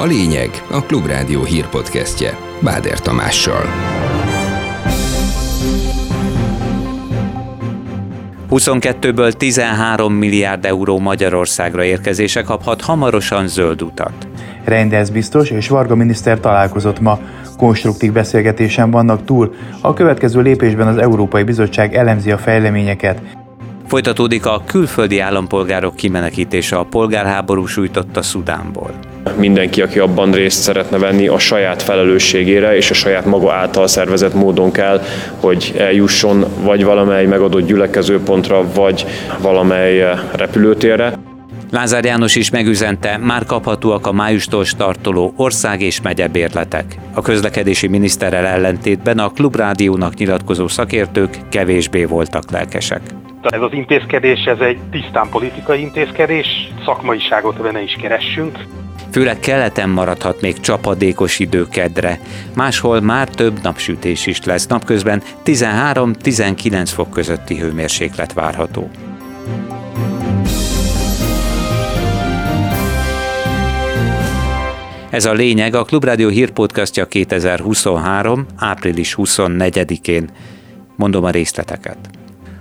A 0.00 0.04
lényeg 0.04 0.50
a 0.70 0.82
Klubrádió 0.82 1.44
hírpodcastje 1.44 2.38
Báder 2.60 3.00
Tamással. 3.00 3.64
22-ből 8.50 9.32
13 9.32 10.12
milliárd 10.12 10.64
euró 10.64 10.98
Magyarországra 10.98 11.84
érkezése 11.84 12.42
kaphat 12.42 12.80
hamarosan 12.80 13.48
zöld 13.48 13.82
utat. 13.82 14.28
Reinders 14.64 15.10
biztos 15.10 15.50
és 15.50 15.68
Varga 15.68 15.94
miniszter 15.94 16.40
találkozott 16.40 17.00
ma. 17.00 17.18
Konstruktív 17.56 18.12
beszélgetésen 18.12 18.90
vannak 18.90 19.24
túl. 19.24 19.54
A 19.80 19.94
következő 19.94 20.40
lépésben 20.40 20.86
az 20.86 20.96
Európai 20.96 21.42
Bizottság 21.42 21.94
elemzi 21.94 22.30
a 22.30 22.38
fejleményeket. 22.38 23.39
Folytatódik 23.90 24.46
a 24.46 24.62
külföldi 24.66 25.18
állampolgárok 25.18 25.96
kimenekítése 25.96 26.76
a 26.76 26.84
polgárháború 26.84 27.66
sújtotta 27.66 28.22
Szudánból. 28.22 28.90
Mindenki, 29.36 29.82
aki 29.82 29.98
abban 29.98 30.32
részt 30.32 30.62
szeretne 30.62 30.98
venni, 30.98 31.28
a 31.28 31.38
saját 31.38 31.82
felelősségére 31.82 32.76
és 32.76 32.90
a 32.90 32.94
saját 32.94 33.24
maga 33.24 33.52
által 33.52 33.86
szervezett 33.86 34.34
módon 34.34 34.72
kell, 34.72 35.02
hogy 35.40 35.74
eljusson 35.76 36.44
vagy 36.62 36.84
valamely 36.84 37.26
megadott 37.26 37.66
gyülekezőpontra, 37.66 38.72
vagy 38.74 39.06
valamely 39.40 40.14
repülőtérre. 40.32 41.18
Lázár 41.70 42.04
János 42.04 42.36
is 42.36 42.50
megüzente, 42.50 43.16
már 43.16 43.44
kaphatóak 43.44 44.06
a 44.06 44.12
májustól 44.12 44.64
startoló 44.64 45.32
ország 45.36 45.80
és 45.80 46.00
megyebérletek. 46.00 46.98
A 47.14 47.22
közlekedési 47.22 47.86
miniszterrel 47.86 48.46
ellentétben 48.46 49.18
a 49.18 49.30
Klubrádiónak 49.30 50.14
nyilatkozó 50.14 50.68
szakértők 50.68 51.38
kevésbé 51.48 52.04
voltak 52.04 52.50
lelkesek. 52.50 53.00
Ez 53.42 53.60
az 53.60 53.72
intézkedés, 53.72 54.44
ez 54.44 54.58
egy 54.58 54.78
tisztán 54.90 55.28
politikai 55.28 55.80
intézkedés, 55.80 56.46
szakmaiságot 56.84 57.62
benne 57.62 57.82
is 57.82 57.96
keressünk. 58.00 58.58
Főleg 59.12 59.38
keleten 59.38 59.88
maradhat 59.88 60.40
még 60.40 60.60
csapadékos 60.60 61.38
idő 61.38 61.68
kedre. 61.68 62.20
Máshol 62.54 63.00
már 63.00 63.28
több 63.28 63.62
napsütés 63.62 64.26
is 64.26 64.44
lesz. 64.44 64.66
Napközben 64.66 65.22
13-19 65.44 66.90
fok 66.94 67.10
közötti 67.10 67.58
hőmérséklet 67.58 68.32
várható. 68.32 68.90
Ez 75.10 75.24
a 75.24 75.32
lényeg 75.32 75.74
a 75.74 75.84
Klubrádió 75.84 76.28
hírpodcastja 76.28 77.06
2023. 77.06 78.46
április 78.56 79.14
24-én. 79.18 80.30
Mondom 80.96 81.24
a 81.24 81.30
részleteket. 81.30 82.19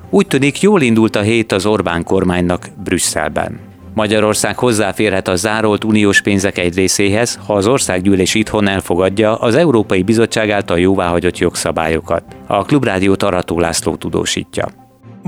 Úgy 0.10 0.28
tűnik, 0.28 0.62
jól 0.62 0.82
indult 0.82 1.16
a 1.16 1.22
hét 1.22 1.52
az 1.52 1.66
Orbán 1.66 2.04
kormánynak 2.04 2.68
Brüsszelben. 2.84 3.60
Magyarország 3.94 4.58
hozzáférhet 4.58 5.28
a 5.28 5.36
zárolt 5.36 5.84
uniós 5.84 6.22
pénzek 6.22 6.58
egy 6.58 6.76
részéhez, 6.76 7.40
ha 7.46 7.54
az 7.54 7.68
országgyűlés 7.68 8.36
itthon 8.36 8.68
elfogadja 8.68 9.36
az 9.36 9.56
Európai 9.56 10.04
Bizottság 10.04 10.50
által 10.50 10.80
jóváhagyott 10.80 11.38
jogszabályokat. 11.38 12.24
A 12.48 12.64
Klubrádió 12.64 13.16
Tarató 13.16 13.60
László 13.60 13.96
tudósítja. 13.96 14.79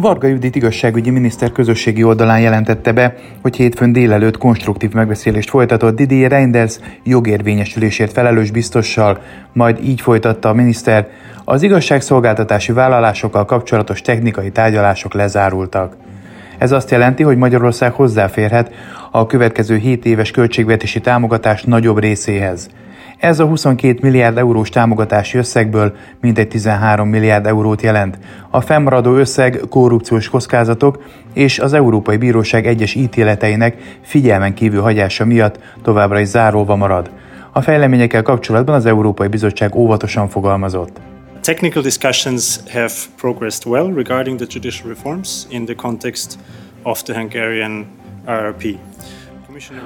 Varga 0.01 0.27
Judit 0.27 0.55
igazságügyi 0.55 1.09
miniszter 1.09 1.51
közösségi 1.51 2.03
oldalán 2.03 2.39
jelentette 2.39 2.91
be, 2.91 3.15
hogy 3.41 3.55
hétfőn 3.55 3.91
délelőtt 3.91 4.37
konstruktív 4.37 4.91
megbeszélést 4.91 5.49
folytatott 5.49 5.95
Didier 5.95 6.31
Reinders 6.31 6.77
jogérvényesülésért 7.03 8.11
felelős 8.11 8.51
biztossal, 8.51 9.21
majd 9.53 9.79
így 9.83 10.01
folytatta 10.01 10.49
a 10.49 10.53
miniszter, 10.53 11.07
az 11.45 11.63
igazságszolgáltatási 11.63 12.71
vállalásokkal 12.71 13.45
kapcsolatos 13.45 14.01
technikai 14.01 14.51
tárgyalások 14.51 15.13
lezárultak. 15.13 15.95
Ez 16.57 16.71
azt 16.71 16.91
jelenti, 16.91 17.23
hogy 17.23 17.37
Magyarország 17.37 17.91
hozzáférhet 17.91 18.71
a 19.11 19.25
következő 19.25 19.75
7 19.75 20.05
éves 20.05 20.31
költségvetési 20.31 20.99
támogatás 20.99 21.63
nagyobb 21.63 21.99
részéhez. 21.99 22.69
Ez 23.21 23.39
a 23.39 23.45
22 23.45 23.99
milliárd 24.01 24.37
eurós 24.37 24.69
támogatási 24.69 25.37
összegből 25.37 25.95
mintegy 26.21 26.47
13 26.47 27.09
milliárd 27.09 27.45
eurót 27.45 27.81
jelent. 27.81 28.17
A 28.49 28.61
fennmaradó 28.61 29.15
összeg 29.15 29.59
korrupciós 29.69 30.29
kockázatok 30.29 31.03
és 31.33 31.59
az 31.59 31.73
Európai 31.73 32.17
Bíróság 32.17 32.67
egyes 32.67 32.95
ítéleteinek 32.95 33.97
figyelmen 34.01 34.53
kívül 34.53 34.81
hagyása 34.81 35.25
miatt 35.25 35.59
továbbra 35.81 36.19
is 36.19 36.27
zárolva 36.27 36.75
marad. 36.75 37.11
A 37.51 37.61
fejleményekkel 37.61 38.21
kapcsolatban 38.21 38.75
az 38.75 38.85
Európai 38.85 39.27
Bizottság 39.27 39.75
óvatosan 39.75 40.29
fogalmazott. 40.29 40.99
Technical 41.41 41.81
discussions 41.81 42.59
have 42.71 42.93
progressed 43.17 43.65
well 43.65 43.93
regarding 43.93 44.37
the 44.37 44.47
judicial 44.49 44.87
reforms 44.87 45.45
in 45.49 45.65
the 45.65 45.75
context 45.75 46.39
of 46.83 47.01
the 47.01 47.13
Hungarian 47.13 47.85
RRP. 48.25 48.63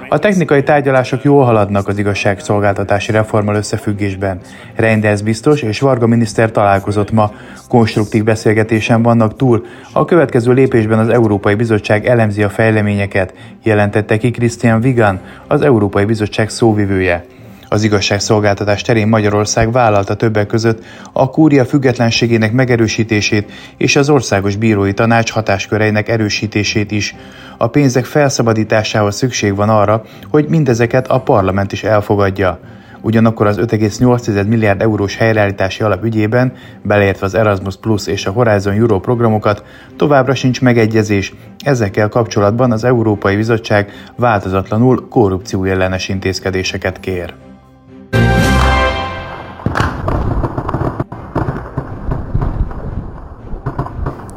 A 0.08 0.18
technikai 0.18 0.62
tárgyalások 0.62 1.22
jól 1.22 1.44
haladnak 1.44 1.88
az 1.88 1.98
igazságszolgáltatási 1.98 3.12
reformmal 3.12 3.54
összefüggésben. 3.54 4.40
Reinders 4.74 5.22
biztos 5.22 5.62
és 5.62 5.80
Varga 5.80 6.06
miniszter 6.06 6.50
találkozott 6.50 7.10
ma. 7.10 7.30
Konstruktív 7.68 8.24
beszélgetésen 8.24 9.02
vannak 9.02 9.36
túl. 9.36 9.66
A 9.92 10.04
következő 10.04 10.52
lépésben 10.52 10.98
az 10.98 11.08
Európai 11.08 11.54
Bizottság 11.54 12.06
elemzi 12.06 12.42
a 12.42 12.48
fejleményeket, 12.48 13.34
jelentette 13.62 14.16
ki 14.16 14.30
Christian 14.30 14.80
Vigan, 14.80 15.20
az 15.46 15.62
Európai 15.62 16.04
Bizottság 16.04 16.48
szóvivője. 16.48 17.24
Az 17.68 17.82
igazságszolgáltatás 17.82 18.82
terén 18.82 19.08
Magyarország 19.08 19.72
vállalta 19.72 20.14
többek 20.14 20.46
között 20.46 20.84
a 21.12 21.30
kúria 21.30 21.64
függetlenségének 21.64 22.52
megerősítését 22.52 23.52
és 23.76 23.96
az 23.96 24.10
országos 24.10 24.56
bírói 24.56 24.92
tanács 24.92 25.30
hatásköreinek 25.30 26.08
erősítését 26.08 26.90
is. 26.90 27.14
A 27.58 27.66
pénzek 27.66 28.04
felszabadításához 28.04 29.16
szükség 29.16 29.54
van 29.54 29.68
arra, 29.68 30.02
hogy 30.30 30.48
mindezeket 30.48 31.08
a 31.08 31.20
parlament 31.20 31.72
is 31.72 31.82
elfogadja. 31.82 32.60
Ugyanakkor 33.00 33.46
az 33.46 33.56
5,8 33.56 34.46
milliárd 34.46 34.82
eurós 34.82 35.16
helyreállítási 35.16 35.82
alap 35.82 36.04
ügyében, 36.04 36.52
beleértve 36.82 37.26
az 37.26 37.34
Erasmus 37.34 37.76
Plus 37.76 38.06
és 38.06 38.26
a 38.26 38.30
Horizon 38.30 38.74
Euro 38.74 39.00
programokat, 39.00 39.64
továbbra 39.96 40.34
sincs 40.34 40.60
megegyezés. 40.60 41.34
Ezekkel 41.64 42.08
kapcsolatban 42.08 42.72
az 42.72 42.84
Európai 42.84 43.36
Bizottság 43.36 43.92
változatlanul 44.16 45.08
korrupcióellenes 45.08 46.08
intézkedéseket 46.08 47.00
kér. 47.00 47.34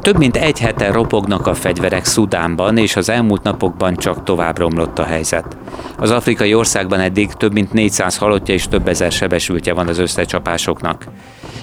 Több 0.00 0.18
mint 0.18 0.36
egy 0.36 0.60
hete 0.60 0.92
ropognak 0.92 1.46
a 1.46 1.54
fegyverek 1.54 2.04
Szudánban, 2.04 2.76
és 2.76 2.96
az 2.96 3.08
elmúlt 3.08 3.42
napokban 3.42 3.96
csak 3.96 4.24
tovább 4.24 4.58
romlott 4.58 4.98
a 4.98 5.04
helyzet. 5.04 5.56
Az 5.98 6.10
afrikai 6.10 6.54
országban 6.54 7.00
eddig 7.00 7.32
több 7.32 7.52
mint 7.52 7.72
400 7.72 8.16
halottja 8.16 8.54
és 8.54 8.68
több 8.68 8.88
ezer 8.88 9.12
sebesültje 9.12 9.72
van 9.72 9.88
az 9.88 9.98
összecsapásoknak. 9.98 11.04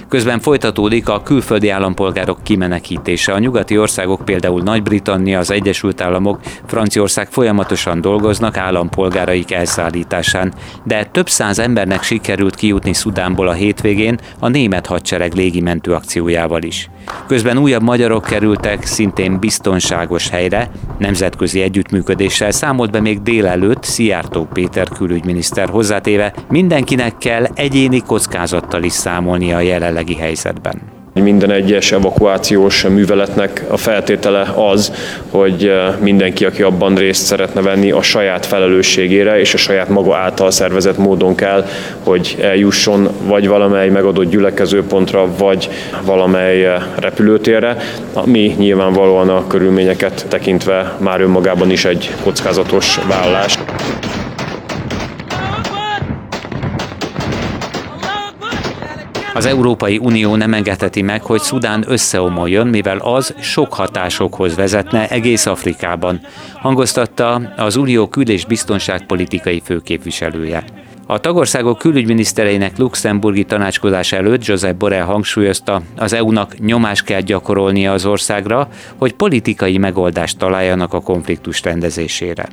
Közben 0.09 0.39
folytatódik 0.39 1.09
a 1.09 1.21
külföldi 1.23 1.69
állampolgárok 1.69 2.43
kimenekítése. 2.43 3.33
A 3.33 3.39
nyugati 3.39 3.77
országok, 3.77 4.25
például 4.25 4.61
Nagy-Britannia, 4.61 5.39
az 5.39 5.51
Egyesült 5.51 6.01
Államok, 6.01 6.39
Franciaország 6.65 7.27
folyamatosan 7.31 8.01
dolgoznak 8.01 8.57
állampolgáraik 8.57 9.51
elszállításán, 9.51 10.53
de 10.83 11.05
több 11.05 11.29
száz 11.29 11.59
embernek 11.59 12.03
sikerült 12.03 12.55
kijutni 12.55 12.93
Szudánból 12.93 13.47
a 13.47 13.53
hétvégén 13.53 14.19
a 14.39 14.47
német 14.47 14.85
hadsereg 14.85 15.33
légimentő 15.33 15.93
akciójával 15.93 16.61
is. 16.61 16.89
Közben 17.27 17.57
újabb 17.57 17.81
magyarok 17.81 18.23
kerültek 18.23 18.85
szintén 18.85 19.39
biztonságos 19.39 20.29
helyre, 20.29 20.71
nemzetközi 20.97 21.61
együttműködéssel 21.61 22.51
számolt 22.51 22.91
be 22.91 22.99
még 22.99 23.21
délelőtt 23.21 23.83
Szijjártó 23.83 24.47
Péter 24.53 24.87
külügyminiszter 24.87 25.69
hozzátéve, 25.69 26.33
mindenkinek 26.49 27.17
kell 27.17 27.45
egyéni 27.53 28.01
kockázattal 28.01 28.83
is 28.83 28.93
számolnia 28.93 29.55
a 29.55 29.61
jelenlegi 29.97 30.15
helyzetben. 30.15 30.95
Minden 31.13 31.51
egyes 31.51 31.91
evakuációs 31.91 32.83
műveletnek 32.83 33.63
a 33.69 33.77
feltétele 33.77 34.53
az, 34.55 34.93
hogy 35.29 35.67
eh, 35.67 35.93
mindenki, 35.99 36.45
aki 36.45 36.61
abban 36.61 36.95
részt 36.95 37.25
szeretne 37.25 37.61
venni, 37.61 37.91
a 37.91 38.01
saját 38.01 38.45
felelősségére 38.45 39.39
és 39.39 39.53
a 39.53 39.57
saját 39.57 39.89
maga 39.89 40.15
által 40.15 40.51
szervezett 40.51 40.97
módon 40.97 41.35
kell, 41.35 41.65
hogy 42.03 42.37
eljusson 42.41 43.09
vagy 43.23 43.47
valamely 43.47 43.89
megadott 43.89 44.29
gyülekezőpontra, 44.29 45.27
vagy 45.37 45.69
valamely 46.05 46.65
eh, 46.65 46.81
repülőtérre, 46.99 47.77
ami 48.13 48.55
nyilvánvalóan 48.57 49.29
a 49.29 49.47
körülményeket 49.47 50.25
tekintve 50.29 50.95
már 50.97 51.21
önmagában 51.21 51.71
is 51.71 51.85
egy 51.85 52.11
kockázatos 52.23 52.99
vállalás. 53.07 53.57
Az 59.37 59.45
Európai 59.45 59.97
Unió 59.97 60.35
nem 60.35 60.53
engedheti 60.53 61.01
meg, 61.01 61.23
hogy 61.23 61.41
Szudán 61.41 61.83
összeomoljon, 61.87 62.67
mivel 62.67 62.97
az 62.97 63.33
sok 63.39 63.73
hatásokhoz 63.73 64.55
vezetne 64.55 65.07
egész 65.07 65.45
Afrikában, 65.45 66.19
hangoztatta 66.53 67.41
az 67.57 67.75
Unió 67.75 68.07
kül- 68.07 68.29
és 68.29 68.45
biztonságpolitikai 68.45 69.61
főképviselője. 69.65 70.63
A 71.05 71.19
tagországok 71.19 71.77
külügyminisztereinek 71.77 72.77
luxemburgi 72.77 73.43
tanácskozás 73.43 74.11
előtt 74.11 74.45
Josep 74.45 74.75
Borrell 74.75 75.03
hangsúlyozta, 75.03 75.81
az 75.97 76.13
EU-nak 76.13 76.59
nyomást 76.59 77.05
kell 77.05 77.21
gyakorolnia 77.21 77.91
az 77.91 78.05
országra, 78.05 78.67
hogy 78.95 79.13
politikai 79.13 79.77
megoldást 79.77 80.37
találjanak 80.37 80.93
a 80.93 81.01
konfliktus 81.01 81.63
rendezésére. 81.63 82.47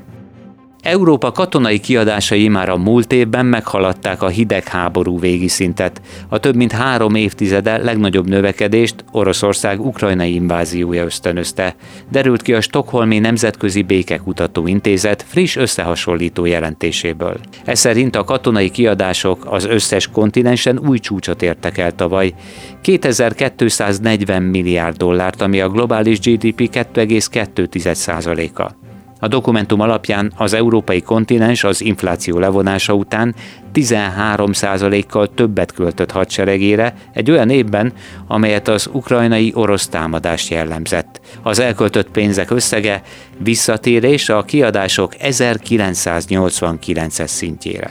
Európa 0.85 1.33
katonai 1.33 1.81
kiadásai 1.81 2.49
már 2.49 2.69
a 2.69 2.77
múlt 2.77 3.13
évben 3.13 3.47
meghaladták 3.47 4.23
a 4.23 4.29
hidegháború 4.29 5.19
végi 5.19 5.49
szintet. 5.49 6.01
A 6.29 6.39
több 6.39 6.57
mint 6.57 6.73
három 6.73 7.15
évtizede 7.15 7.77
legnagyobb 7.77 8.29
növekedést 8.29 9.05
Oroszország 9.13 9.81
ukrajnai 9.81 10.35
inváziója 10.35 11.05
ösztönözte. 11.05 11.75
Derült 12.11 12.43
ki 12.43 12.55
a 12.55 12.61
Stockholmi 12.61 13.19
Nemzetközi 13.19 13.83
Békekutató 13.83 14.67
Intézet 14.67 15.25
friss 15.29 15.57
összehasonlító 15.57 16.45
jelentéséből. 16.45 17.37
Ez 17.65 17.79
szerint 17.79 18.17
a 18.17 18.25
katonai 18.25 18.71
kiadások 18.71 19.47
az 19.47 19.65
összes 19.65 20.09
kontinensen 20.09 20.79
új 20.79 20.99
csúcsot 20.99 21.43
értek 21.43 21.79
el 21.79 21.95
tavaly. 21.95 22.35
2240 22.81 24.43
milliárd 24.43 24.97
dollárt, 24.97 25.43
ami 25.43 25.61
a 25.61 25.69
globális 25.69 26.21
GDP 26.21 26.71
2,2%-a. 26.73 28.84
A 29.25 29.29
dokumentum 29.29 29.81
alapján 29.81 30.33
az 30.37 30.53
európai 30.53 31.01
kontinens 31.01 31.65
az 31.65 31.81
infláció 31.81 32.39
levonása 32.39 32.93
után 32.93 33.35
13%-kal 33.75 35.35
többet 35.35 35.73
költött 35.73 36.11
hadseregére 36.11 36.95
egy 37.13 37.31
olyan 37.31 37.51
évben, 37.51 37.93
amelyet 38.27 38.69
az 38.69 38.89
ukrajnai 38.93 39.53
orosz 39.55 39.89
támadás 39.89 40.51
jellemzett. 40.51 41.21
Az 41.43 41.59
elköltött 41.59 42.11
pénzek 42.11 42.51
összege 42.51 43.03
visszatérés 43.39 44.29
a 44.29 44.43
kiadások 44.43 45.13
1989-es 45.21 47.27
szintjére. 47.27 47.91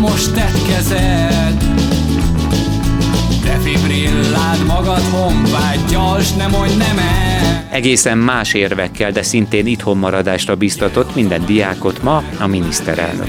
most 0.00 0.34
tett 0.34 0.66
kezed 0.68 1.79
Defibrilláld 3.72 4.66
magad 4.66 5.02
honvágyjal, 5.10 6.20
s 6.20 6.32
nem 6.32 6.50
mondj 6.50 6.74
nem. 6.76 6.98
Egészen 7.70 8.18
más 8.18 8.54
érvekkel, 8.54 9.10
de 9.10 9.22
szintén 9.22 9.66
itthon 9.66 9.96
maradásra 9.96 10.54
biztatott 10.54 11.14
minden 11.14 11.44
diákot 11.46 12.02
ma 12.02 12.22
a 12.38 12.46
miniszterelnök. 12.46 13.28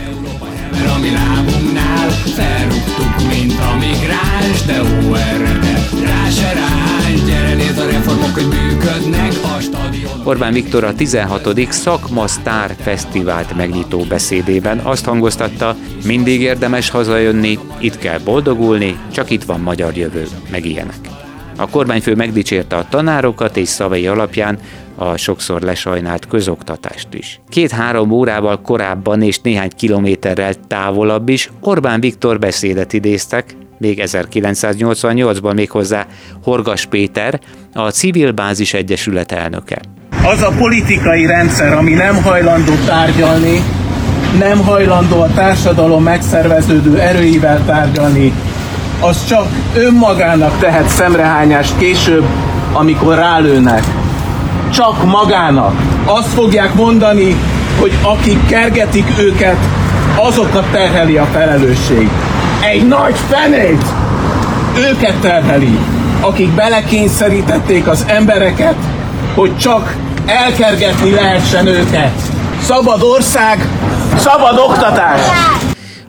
Ami 0.96 1.12
lábunknál 1.12 2.10
felrúgtuk, 2.10 3.28
mint 3.30 3.60
a 3.60 3.76
migráns, 3.76 4.62
de 4.66 4.82
ó, 4.82 5.14
erre 5.16 5.60
rá 6.06 6.30
se 6.30 6.54
rány, 6.54 7.26
gyere 7.26 7.54
nézd 7.54 7.80
a 7.80 7.86
reformok, 7.86 8.34
hogy 8.34 8.48
működnek 8.48 9.34
a. 9.44 9.61
Orbán 10.24 10.54
Viktor 10.54 10.84
a 10.84 10.94
16. 10.94 11.72
Szakma 11.72 12.28
Sztár 12.28 12.76
Fesztivált 12.80 13.56
megnyitó 13.56 14.00
beszédében 14.10 14.78
azt 14.78 15.06
hangoztatta, 15.06 15.76
mindig 16.06 16.42
érdemes 16.42 16.90
hazajönni, 16.90 17.60
itt 17.80 17.98
kell 17.98 18.20
boldogulni, 18.20 19.00
csak 19.12 19.30
itt 19.30 19.44
van 19.44 19.60
magyar 19.60 19.98
jövő, 19.98 20.28
meg 20.52 20.66
ilyenek. 20.66 20.96
A 21.58 21.70
kormányfő 21.70 22.16
megdicsérte 22.16 22.76
a 22.76 22.88
tanárokat 22.90 23.58
és 23.58 23.68
szavai 23.68 24.08
alapján 24.08 24.60
a 24.96 25.18
sokszor 25.18 25.62
lesajnált 25.62 26.28
közoktatást 26.28 27.14
is. 27.14 27.40
Két-három 27.50 28.12
órával 28.12 28.62
korábban 28.62 29.22
és 29.22 29.40
néhány 29.40 29.72
kilométerrel 29.76 30.54
távolabb 30.68 31.30
is 31.30 31.52
Orbán 31.60 32.00
Viktor 32.00 32.40
beszédet 32.40 32.94
idéztek, 32.94 33.56
még 33.78 34.02
1988-ban 34.06 35.56
méghozzá 35.56 36.08
Horgas 36.44 36.86
Péter, 36.86 37.40
a 37.74 37.90
Civil 37.90 38.32
Bázis 38.32 38.74
Egyesület 38.74 39.32
elnöke. 39.32 39.82
Az 40.24 40.42
a 40.42 40.52
politikai 40.58 41.26
rendszer, 41.26 41.74
ami 41.74 41.94
nem 41.94 42.24
hajlandó 42.24 42.74
tárgyalni, 42.86 43.62
nem 44.40 44.64
hajlandó 44.64 45.22
a 45.22 45.34
társadalom 45.34 46.04
megszerveződő 46.04 47.00
erőivel 47.00 47.62
tárgyalni, 47.66 48.34
az 49.00 49.26
csak 49.26 49.48
önmagának 49.76 50.60
tehet 50.60 50.88
szemrehányást 50.88 51.78
később, 51.78 52.24
amikor 52.74 53.16
rálőnek. 53.16 53.84
Csak 54.70 55.06
magának. 55.06 55.74
Azt 56.06 56.28
fogják 56.28 56.74
mondani, 56.74 57.36
hogy 57.80 57.92
akik 58.04 58.46
kergetik 58.46 59.06
őket, 59.20 59.58
azokat 60.16 60.66
terheli 60.72 61.18
a 61.18 61.26
felelősség. 61.26 62.10
Egy 62.72 62.88
nagy 62.88 63.16
fenét! 63.30 63.86
Őket 64.92 65.16
terheli, 65.22 65.78
akik 66.20 66.50
belekényszerítették 66.50 67.88
az 67.88 68.06
embereket, 68.08 68.76
hogy 69.36 69.58
csak 69.58 69.96
elkergetni 70.32 71.12
lehessen 71.12 71.68
őket. 71.68 72.12
Szabad 72.62 73.02
ország, 73.02 73.60
szabad 74.18 74.58
oktatás! 74.58 75.20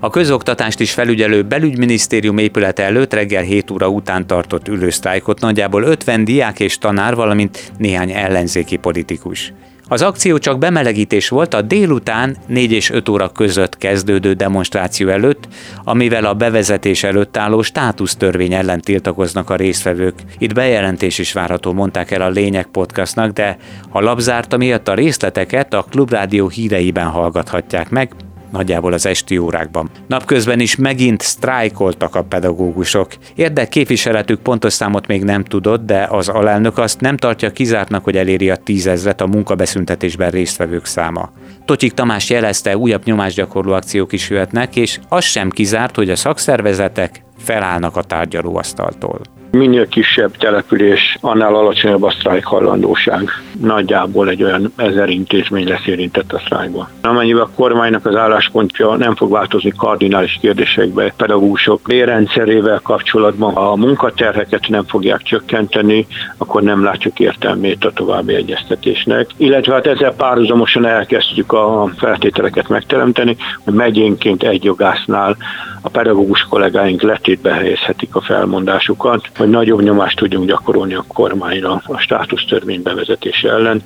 A 0.00 0.10
közoktatást 0.10 0.80
is 0.80 0.92
felügyelő 0.92 1.42
belügyminisztérium 1.42 2.38
épülete 2.38 2.82
előtt 2.82 3.12
reggel 3.12 3.42
7 3.42 3.70
óra 3.70 3.88
után 3.88 4.26
tartott 4.26 4.68
ülősztrájkot 4.68 5.40
nagyjából 5.40 5.82
50 5.82 6.24
diák 6.24 6.60
és 6.60 6.78
tanár, 6.78 7.14
valamint 7.14 7.72
néhány 7.78 8.10
ellenzéki 8.10 8.76
politikus. 8.76 9.52
Az 9.92 10.02
akció 10.02 10.38
csak 10.38 10.58
bemelegítés 10.58 11.28
volt 11.28 11.54
a 11.54 11.62
délután 11.62 12.36
4 12.46 12.72
és 12.72 12.90
5 12.90 13.08
óra 13.08 13.28
között 13.28 13.76
kezdődő 13.76 14.32
demonstráció 14.32 15.08
előtt, 15.08 15.48
amivel 15.84 16.24
a 16.24 16.34
bevezetés 16.34 17.02
előtt 17.02 17.36
álló 17.36 17.62
státusztörvény 17.62 18.52
ellen 18.52 18.80
tiltakoznak 18.80 19.50
a 19.50 19.56
résztvevők. 19.56 20.14
Itt 20.38 20.54
bejelentés 20.54 21.18
is 21.18 21.32
várható, 21.32 21.72
mondták 21.72 22.10
el 22.10 22.22
a 22.22 22.28
Lények 22.28 22.66
podcastnak, 22.66 23.32
de 23.32 23.56
a 23.90 24.00
labzárta 24.00 24.56
miatt 24.56 24.88
a 24.88 24.94
részleteket 24.94 25.74
a 25.74 25.86
Klubrádió 25.90 26.48
híreiben 26.48 27.06
hallgathatják 27.06 27.90
meg, 27.90 28.10
nagyjából 28.52 28.92
az 28.92 29.06
esti 29.06 29.38
órákban. 29.38 29.90
Napközben 30.06 30.60
is 30.60 30.76
megint 30.76 31.20
sztrájkoltak 31.20 32.14
a 32.14 32.22
pedagógusok. 32.22 33.12
Érdek 33.34 33.68
képviseletük 33.68 34.40
pontos 34.40 34.72
számot 34.72 35.06
még 35.06 35.24
nem 35.24 35.44
tudott, 35.44 35.84
de 35.84 36.06
az 36.10 36.28
alelnök 36.28 36.78
azt 36.78 37.00
nem 37.00 37.16
tartja 37.16 37.50
kizártnak, 37.50 38.04
hogy 38.04 38.16
eléri 38.16 38.50
a 38.50 38.56
tízezret 38.56 39.20
a 39.20 39.26
munkabeszüntetésben 39.26 40.30
résztvevők 40.30 40.84
száma. 40.84 41.30
Totyik 41.64 41.92
Tamás 41.92 42.30
jelezte, 42.30 42.76
újabb 42.76 43.04
nyomásgyakorló 43.04 43.72
akciók 43.72 44.12
is 44.12 44.30
jöhetnek, 44.30 44.76
és 44.76 45.00
az 45.08 45.24
sem 45.24 45.50
kizárt, 45.50 45.96
hogy 45.96 46.10
a 46.10 46.16
szakszervezetek 46.16 47.22
felállnak 47.38 47.96
a 47.96 48.02
tárgyalóasztaltól. 48.02 49.20
Minél 49.52 49.88
kisebb 49.88 50.36
település, 50.36 51.18
annál 51.20 51.54
alacsonyabb 51.54 52.02
a 52.02 52.10
sztrájk 52.10 52.44
hajlandóság. 52.44 53.30
Nagyjából 53.60 54.28
egy 54.28 54.42
olyan 54.42 54.72
ezer 54.76 55.08
intézmény 55.08 55.68
lesz 55.68 55.86
érintett 55.86 56.32
a 56.32 56.38
sztrájkban. 56.38 56.88
Amennyiben 57.02 57.42
a 57.42 57.50
kormánynak 57.56 58.06
az 58.06 58.16
álláspontja 58.16 58.96
nem 58.96 59.14
fog 59.14 59.30
változni 59.30 59.72
kardinális 59.76 60.38
kérdésekbe, 60.40 61.12
pedagógusok 61.16 61.80
bérrendszerével 61.86 62.80
kapcsolatban, 62.82 63.52
ha 63.52 63.70
a 63.70 63.76
munkaterheket 63.76 64.68
nem 64.68 64.84
fogják 64.84 65.22
csökkenteni, 65.22 66.06
akkor 66.36 66.62
nem 66.62 66.84
látjuk 66.84 67.20
értelmét 67.20 67.84
a 67.84 67.92
további 67.92 68.34
egyeztetésnek. 68.34 69.30
Illetve 69.36 69.74
hát 69.74 69.86
ezzel 69.86 70.14
párhuzamosan 70.14 70.86
elkezdjük 70.86 71.52
a 71.52 71.90
feltételeket 71.96 72.68
megteremteni, 72.68 73.36
hogy 73.64 73.74
megyénként 73.74 74.42
egy 74.42 74.64
jogásznál 74.64 75.36
a 75.82 75.88
pedagógus 75.88 76.42
kollégáink 76.42 77.02
letétbe 77.02 77.52
helyezhetik 77.52 78.14
a 78.14 78.20
felmondásukat, 78.20 79.30
hogy 79.36 79.48
nagyobb 79.48 79.82
nyomást 79.82 80.16
tudjunk 80.16 80.46
gyakorolni 80.46 80.94
a 80.94 81.04
kormányra 81.08 81.82
a 81.86 81.98
státusztörvény 81.98 82.82
bevezetése 82.82 83.48
ellen. 83.48 83.82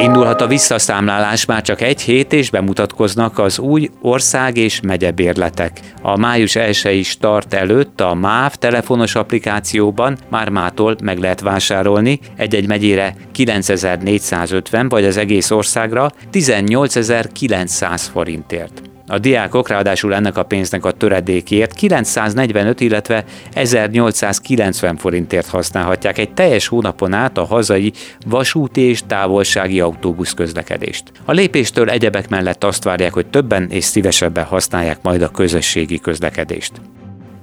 Indulhat 0.00 0.40
a 0.40 0.46
visszaszámlálás 0.46 1.44
már 1.44 1.62
csak 1.62 1.80
egy 1.80 2.00
hét, 2.00 2.32
és 2.32 2.50
bemutatkoznak 2.50 3.38
az 3.38 3.58
új 3.58 3.90
ország 4.00 4.56
és 4.56 4.80
megyebérletek. 4.80 5.80
A 6.02 6.16
május 6.16 6.56
1 6.56 7.04
start 7.04 7.54
előtt 7.54 8.00
a 8.00 8.14
MÁV 8.14 8.54
telefonos 8.54 9.14
applikációban 9.14 10.18
már 10.28 10.48
mától 10.48 10.96
meg 11.02 11.18
lehet 11.18 11.40
vásárolni 11.40 12.20
egy-egy 12.36 12.66
megyére 12.66 13.14
9450 13.32 14.88
vagy 14.88 15.04
az 15.04 15.16
egész 15.16 15.50
országra 15.50 16.12
18900 16.30 18.06
forintért. 18.06 18.87
A 19.10 19.18
diákok 19.18 19.68
ráadásul 19.68 20.14
ennek 20.14 20.36
a 20.36 20.42
pénznek 20.42 20.84
a 20.84 20.90
töredékért 20.90 21.72
945, 21.72 22.80
illetve 22.80 23.24
1890 23.52 24.96
forintért 24.96 25.46
használhatják 25.46 26.18
egy 26.18 26.32
teljes 26.32 26.66
hónapon 26.66 27.12
át 27.12 27.38
a 27.38 27.44
hazai 27.44 27.92
vasúti 28.26 28.80
és 28.80 29.02
távolsági 29.06 29.80
autóbusz 29.80 30.32
közlekedést. 30.32 31.02
A 31.24 31.32
lépéstől 31.32 31.90
egyebek 31.90 32.28
mellett 32.28 32.64
azt 32.64 32.84
várják, 32.84 33.12
hogy 33.12 33.26
többen 33.26 33.66
és 33.70 33.84
szívesebben 33.84 34.44
használják 34.44 34.98
majd 35.02 35.22
a 35.22 35.28
közösségi 35.28 35.98
közlekedést. 35.98 36.72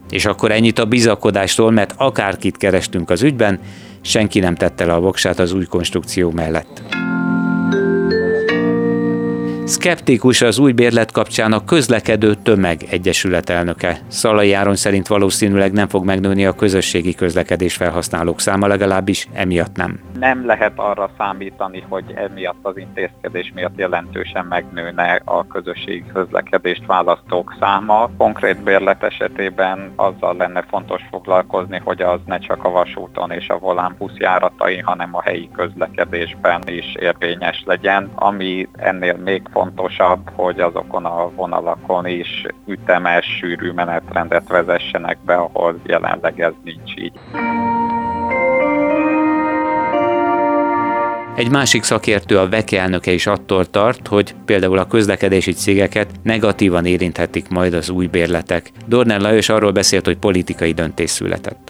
És 0.09 0.25
akkor 0.25 0.51
ennyit 0.51 0.79
a 0.79 0.85
bizakodástól, 0.85 1.71
mert 1.71 1.93
akárkit 1.97 2.57
kerestünk 2.57 3.09
az 3.09 3.23
ügyben, 3.23 3.59
senki 4.01 4.39
nem 4.39 4.55
tette 4.55 4.85
le 4.85 4.93
a 4.93 4.99
voksát 4.99 5.39
az 5.39 5.53
új 5.53 5.65
konstrukció 5.65 6.31
mellett. 6.31 6.94
Skeptikus 9.67 10.41
az 10.41 10.59
új 10.59 10.71
bérlet 10.71 11.11
kapcsán 11.11 11.53
a 11.53 11.63
közlekedő 11.63 12.33
tömeg 12.33 12.83
egyesület 12.89 13.49
elnöke. 13.49 13.97
Szalai 14.07 14.53
Áron 14.53 14.75
szerint 14.75 15.07
valószínűleg 15.07 15.71
nem 15.71 15.87
fog 15.87 16.05
megnőni 16.05 16.45
a 16.45 16.53
közösségi 16.53 17.15
közlekedés 17.15 17.75
felhasználók 17.75 18.39
száma, 18.39 18.67
legalábbis 18.67 19.27
emiatt 19.33 19.75
nem. 19.75 19.99
Nem 20.19 20.45
lehet 20.45 20.71
arra 20.75 21.09
számítani, 21.17 21.83
hogy 21.89 22.03
emiatt 22.15 22.59
az 22.61 22.77
intézkedés 22.77 23.51
miatt 23.55 23.77
jelentősen 23.77 24.45
megnőne 24.45 25.21
a 25.23 25.47
közösségi 25.47 26.05
közlekedést 26.13 26.85
választók 26.85 27.55
száma. 27.59 28.09
Konkrét 28.17 28.63
bérlet 28.63 29.03
esetében 29.03 29.91
azzal 29.95 30.35
lenne 30.37 30.63
fontos 30.69 31.01
foglalkozni, 31.09 31.81
hogy 31.83 32.01
az 32.01 32.19
ne 32.25 32.37
csak 32.37 32.63
a 32.63 32.69
vasúton 32.69 33.31
és 33.31 33.49
a 33.49 33.57
volán 33.57 33.95
járatai, 34.15 34.79
hanem 34.79 35.15
a 35.15 35.21
helyi 35.21 35.49
közlekedésben 35.55 36.61
is 36.65 36.95
érvényes 36.99 37.63
legyen, 37.65 38.09
ami 38.15 38.67
ennél 38.77 39.17
még 39.17 39.41
legfontosabb, 39.55 40.29
hogy 40.33 40.59
azokon 40.59 41.05
a 41.05 41.29
vonalakon 41.35 42.07
is 42.07 42.45
ütemes, 42.65 43.25
sűrű 43.39 43.71
menetrendet 43.71 44.47
vezessenek 44.47 45.17
be, 45.25 45.35
ahol 45.35 45.79
jelenleg 45.85 46.41
ez 46.41 46.53
nincs 46.63 46.95
így. 46.95 47.13
Egy 51.35 51.51
másik 51.51 51.83
szakértő, 51.83 52.37
a 52.37 52.49
VEKE 52.49 52.81
elnöke 52.81 53.11
is 53.11 53.27
attól 53.27 53.65
tart, 53.65 54.07
hogy 54.07 54.35
például 54.45 54.77
a 54.77 54.87
közlekedési 54.87 55.51
cégeket 55.51 56.09
negatívan 56.23 56.85
érinthetik 56.85 57.49
majd 57.49 57.73
az 57.73 57.89
új 57.89 58.07
bérletek. 58.07 58.71
Dorner 58.87 59.21
Lajos 59.21 59.49
arról 59.49 59.71
beszélt, 59.71 60.05
hogy 60.05 60.17
politikai 60.17 60.71
döntés 60.71 61.09
született 61.09 61.64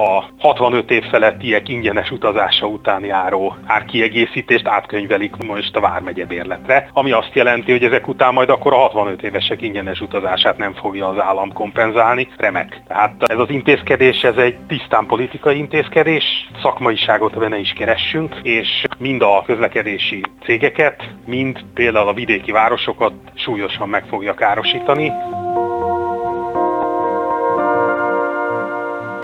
a 0.00 0.24
65 0.38 0.90
év 0.90 1.04
felettiek 1.04 1.68
ingyenes 1.68 2.10
utazása 2.10 2.66
után 2.66 3.04
járó 3.04 3.56
árkiegészítést 3.66 4.68
átkönyvelik 4.68 5.36
most 5.46 5.76
a 5.76 5.80
Vármegye 5.80 6.26
bérletre, 6.26 6.90
ami 6.92 7.10
azt 7.10 7.34
jelenti, 7.34 7.70
hogy 7.70 7.84
ezek 7.84 8.08
után 8.08 8.32
majd 8.32 8.48
akkor 8.48 8.72
a 8.72 8.76
65 8.76 9.22
évesek 9.22 9.62
ingyenes 9.62 10.00
utazását 10.00 10.56
nem 10.58 10.74
fogja 10.74 11.08
az 11.08 11.20
állam 11.20 11.52
kompenzálni. 11.52 12.28
Remek. 12.36 12.82
Tehát 12.86 13.22
ez 13.22 13.38
az 13.38 13.50
intézkedés, 13.50 14.24
ez 14.24 14.36
egy 14.36 14.56
tisztán 14.68 15.06
politikai 15.06 15.58
intézkedés, 15.58 16.48
szakmaiságot 16.62 17.38
benne 17.38 17.58
is 17.58 17.72
keressünk, 17.72 18.36
és 18.42 18.84
mind 18.98 19.22
a 19.22 19.42
közlekedési 19.46 20.22
cégeket, 20.44 21.14
mind 21.26 21.64
például 21.74 22.08
a 22.08 22.14
vidéki 22.14 22.50
városokat 22.50 23.12
súlyosan 23.34 23.88
meg 23.88 24.04
fogja 24.08 24.34
károsítani. 24.34 25.12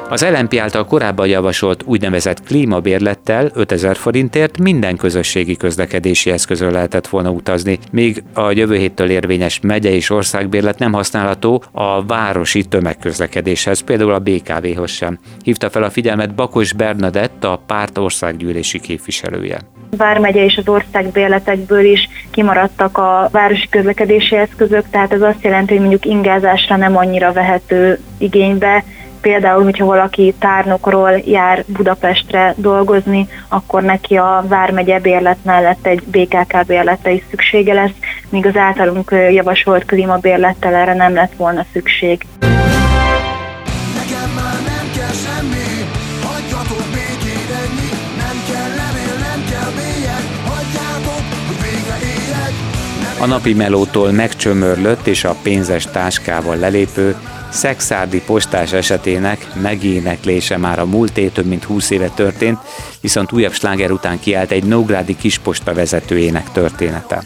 Az 0.09 0.27
LNP 0.31 0.59
által 0.59 0.85
korábban 0.85 1.27
javasolt 1.27 1.83
úgynevezett 1.87 2.43
klímabérlettel 2.43 3.51
5000 3.55 3.97
forintért 3.97 4.59
minden 4.59 4.97
közösségi 4.97 5.57
közlekedési 5.57 6.31
eszközön 6.31 6.73
lehetett 6.73 7.07
volna 7.07 7.31
utazni, 7.31 7.79
míg 7.93 8.23
a 8.35 8.51
jövő 8.51 8.77
héttől 8.77 9.11
érvényes 9.11 9.61
megye 9.63 9.91
és 9.91 10.11
országbérlet 10.11 10.79
nem 10.79 10.93
használható 10.93 11.63
a 11.73 12.05
városi 12.05 12.65
tömegközlekedéshez, 12.65 13.81
például 13.81 14.13
a 14.13 14.19
BKV-hoz 14.19 14.91
sem. 14.91 15.19
Hívta 15.43 15.71
fel 15.71 15.83
a 15.83 15.91
figyelmet 15.91 16.35
Bakos 16.35 16.73
Bernadett, 16.73 17.45
a 17.45 17.63
párt 17.67 17.99
országgyűlési 17.99 18.81
képviselője. 18.81 19.59
Vármegye 19.97 20.45
és 20.45 20.57
az 20.57 20.69
országbérletekből 20.69 21.85
is 21.85 22.09
kimaradtak 22.31 22.99
a 22.99 23.29
városi 23.33 23.69
közlekedési 23.69 24.37
eszközök, 24.37 24.85
tehát 24.91 25.13
ez 25.13 25.23
azt 25.23 25.43
jelenti, 25.45 25.73
hogy 25.73 25.81
mondjuk 25.81 26.05
ingázásra 26.05 26.77
nem 26.77 26.97
annyira 26.97 27.33
vehető 27.33 27.99
igénybe, 28.19 28.85
például, 29.21 29.63
hogyha 29.63 29.85
valaki 29.85 30.35
tárnokról 30.39 31.11
jár 31.25 31.65
Budapestre 31.67 32.55
dolgozni, 32.57 33.29
akkor 33.49 33.83
neki 33.83 34.17
a 34.17 34.45
Vármegye 34.49 35.01
bérlet 35.01 35.39
mellett 35.43 35.87
egy 35.87 36.03
BKK 36.03 36.67
bérlete 36.67 37.11
is 37.11 37.23
szüksége 37.31 37.73
lesz, 37.73 37.95
míg 38.29 38.47
az 38.47 38.57
általunk 38.57 39.11
javasolt 39.31 39.85
klímabérlettel 39.85 40.75
erre 40.75 40.95
nem 40.95 41.15
lett 41.15 41.33
volna 41.37 41.65
szükség. 41.73 42.27
A 53.19 53.27
napi 53.27 53.55
melótól 53.55 54.11
megcsömörlött 54.11 55.07
és 55.07 55.25
a 55.25 55.37
pénzes 55.43 55.85
táskával 55.85 56.57
lelépő 56.57 57.17
Szexárdi 57.57 58.21
postás 58.21 58.73
esetének 58.73 59.47
megéneklése 59.55 60.57
már 60.57 60.79
a 60.79 60.87
múlté 60.87 61.29
több 61.29 61.47
mint 61.47 61.65
20 61.65 61.91
éve 61.91 62.09
történt, 62.09 62.59
viszont 63.01 63.33
újabb 63.33 63.53
sláger 63.53 63.91
után 63.91 64.21
kiállt 64.21 64.51
egy 64.51 64.65
Nógrádi 64.65 65.17
kisposta 65.17 65.75
vezetőjének 65.75 66.53
története. 66.53 67.23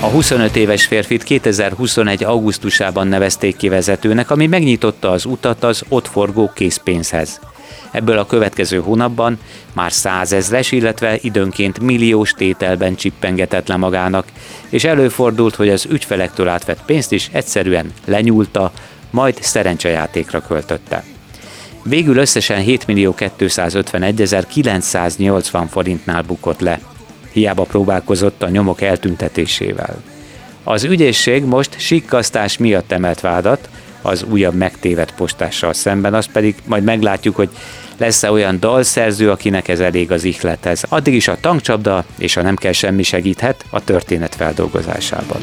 A 0.00 0.06
25 0.06 0.56
éves 0.56 0.86
férfit 0.86 1.22
2021. 1.22 2.24
augusztusában 2.24 3.06
nevezték 3.06 3.56
ki 3.56 3.68
vezetőnek, 3.68 4.30
ami 4.30 4.46
megnyitotta 4.46 5.10
az 5.10 5.24
utat 5.24 5.64
az 5.64 5.82
ott 5.88 6.08
forgó 6.08 6.50
készpénzhez. 6.54 7.40
Ebből 7.90 8.18
a 8.18 8.26
következő 8.26 8.78
hónapban 8.80 9.38
már 9.72 9.92
százezres, 9.92 10.72
illetve 10.72 11.18
időnként 11.20 11.80
milliós 11.80 12.32
tételben 12.32 12.94
csippengetett 12.94 13.68
le 13.68 13.76
magának, 13.76 14.26
és 14.68 14.84
előfordult, 14.84 15.54
hogy 15.54 15.68
az 15.68 15.86
ügyfelektől 15.90 16.48
átvett 16.48 16.84
pénzt 16.84 17.12
is 17.12 17.28
egyszerűen 17.32 17.92
lenyúlta, 18.04 18.72
majd 19.10 19.38
szerencsejátékra 19.40 20.40
költötte. 20.40 21.04
Végül 21.84 22.16
összesen 22.16 22.60
7 22.60 22.86
millió 22.86 23.14
251 23.38 24.46
980 24.48 25.66
forintnál 25.66 26.22
bukott 26.22 26.60
le. 26.60 26.80
Hiába 27.32 27.62
próbálkozott 27.62 28.42
a 28.42 28.48
nyomok 28.48 28.80
eltüntetésével. 28.80 30.02
Az 30.64 30.84
ügyészség 30.84 31.44
most 31.44 31.78
sikkasztás 31.78 32.58
miatt 32.58 32.92
emelt 32.92 33.20
vádat, 33.20 33.68
az 34.02 34.22
újabb 34.22 34.54
megtévedt 34.54 35.14
postással 35.14 35.72
szemben, 35.72 36.14
az 36.14 36.26
pedig 36.32 36.54
majd 36.64 36.84
meglátjuk, 36.84 37.36
hogy 37.36 37.48
lesz-e 37.96 38.30
olyan 38.30 38.60
dalszerző, 38.60 39.30
akinek 39.30 39.68
ez 39.68 39.80
elég 39.80 40.12
az 40.12 40.24
ihlethez. 40.24 40.84
Addig 40.88 41.14
is 41.14 41.28
a 41.28 41.36
tankcsapda 41.40 42.04
és 42.18 42.36
a 42.36 42.42
nem 42.42 42.56
kell 42.56 42.72
semmi 42.72 43.02
segíthet 43.02 43.64
a 43.70 43.84
történet 43.84 44.34
feldolgozásában. 44.34 45.42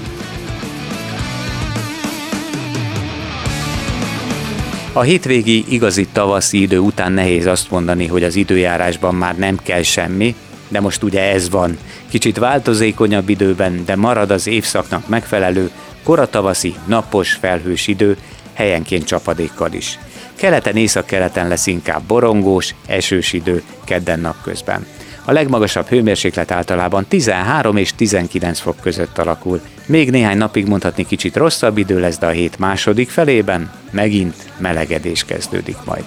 A 4.93 5.01
hétvégi 5.01 5.63
igazi 5.67 6.07
tavaszi 6.07 6.61
idő 6.61 6.77
után 6.77 7.11
nehéz 7.11 7.45
azt 7.45 7.71
mondani, 7.71 8.07
hogy 8.07 8.23
az 8.23 8.35
időjárásban 8.35 9.15
már 9.15 9.37
nem 9.37 9.57
kell 9.63 9.81
semmi, 9.81 10.35
de 10.67 10.79
most 10.79 11.03
ugye 11.03 11.21
ez 11.21 11.49
van. 11.49 11.77
Kicsit 12.09 12.37
változékonyabb 12.37 13.29
időben, 13.29 13.85
de 13.85 13.95
marad 13.95 14.31
az 14.31 14.47
évszaknak 14.47 15.07
megfelelő, 15.07 15.71
koratavaszi, 16.03 16.75
napos, 16.85 17.33
felhős 17.33 17.87
idő, 17.87 18.17
helyenként 18.59 19.05
csapadékkal 19.05 19.73
is. 19.73 19.99
Keleten 20.35 20.75
észak-keleten 20.75 21.47
lesz 21.47 21.67
inkább 21.67 22.01
borongós, 22.03 22.75
esős 22.87 23.33
idő 23.33 23.63
kedden 23.85 24.19
napközben. 24.19 24.85
A 25.25 25.31
legmagasabb 25.31 25.87
hőmérséklet 25.87 26.51
általában 26.51 27.05
13 27.07 27.77
és 27.77 27.93
19 27.95 28.59
fok 28.59 28.79
között 28.81 29.17
alakul. 29.17 29.61
Még 29.85 30.11
néhány 30.11 30.37
napig 30.37 30.67
mondhatni 30.67 31.05
kicsit 31.05 31.35
rosszabb 31.35 31.77
idő 31.77 31.99
lesz, 31.99 32.17
de 32.17 32.25
a 32.25 32.29
hét 32.29 32.59
második 32.59 33.09
felében 33.09 33.71
megint 33.91 34.35
melegedés 34.57 35.23
kezdődik 35.25 35.77
majd. 35.85 36.03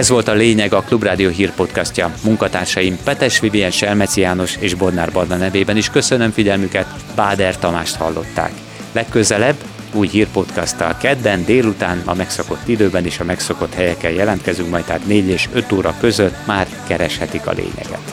Ez 0.00 0.08
volt 0.08 0.28
a 0.28 0.32
lényeg 0.32 0.72
a 0.72 0.80
Klubrádió 0.80 1.28
hírpodcastja. 1.28 2.12
Munkatársaim 2.24 2.98
Petes 3.04 3.40
Vivien 3.40 3.70
Selmeci 3.70 4.20
János 4.20 4.56
és 4.60 4.74
Bodnár 4.74 5.12
Barna 5.12 5.36
nevében 5.36 5.76
is 5.76 5.90
köszönöm 5.90 6.30
figyelmüket, 6.30 6.86
Báder 7.14 7.58
Tamást 7.58 7.96
hallották. 7.96 8.52
Legközelebb 8.92 9.56
új 9.92 10.08
hírpodcasttal 10.08 10.96
kedden 10.96 11.44
délután 11.44 12.02
a 12.04 12.14
megszokott 12.14 12.68
időben 12.68 13.04
és 13.04 13.20
a 13.20 13.24
megszokott 13.24 13.74
helyeken 13.74 14.12
jelentkezünk, 14.12 14.70
majd 14.70 14.84
tehát 14.84 15.06
4 15.06 15.28
és 15.28 15.48
5 15.52 15.72
óra 15.72 15.94
között 16.00 16.46
már 16.46 16.66
kereshetik 16.86 17.46
a 17.46 17.52
lényeget. 17.52 18.12